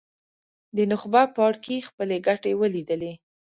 [0.75, 3.13] د نخبه پاړکي خپلې ګټې ولیدلې.